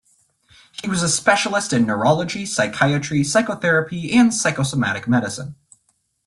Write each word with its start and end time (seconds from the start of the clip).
He 0.81 0.89
was 0.89 1.03
a 1.03 1.07
specialist 1.07 1.73
in 1.73 1.85
neurology, 1.85 2.43
psychiatry, 2.47 3.23
psychotherapy 3.23 4.11
and 4.13 4.33
psychosomatic 4.33 5.07
medicine. 5.07 5.53